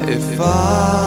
[0.06, 1.03] e fa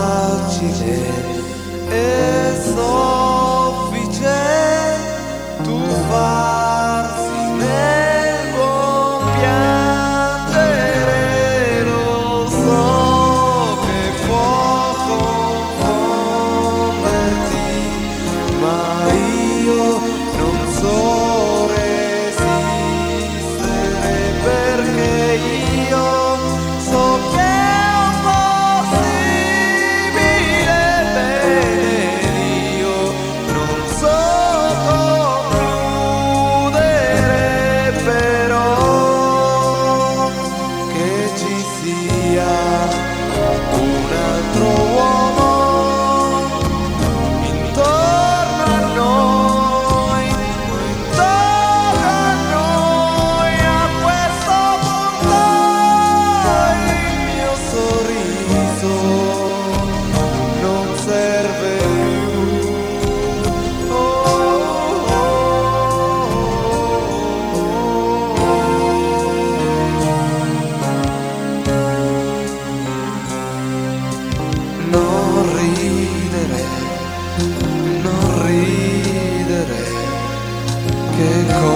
[81.18, 81.67] que